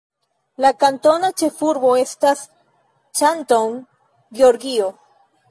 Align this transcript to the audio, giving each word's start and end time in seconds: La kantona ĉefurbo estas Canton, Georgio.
La 0.65 0.69
kantona 0.83 1.29
ĉefurbo 1.41 1.91
estas 2.05 2.41
Canton, 3.21 3.79
Georgio. 4.41 4.91